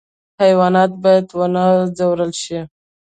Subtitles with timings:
[0.41, 1.65] حیوانات باید ونه
[1.97, 2.59] ځورول شي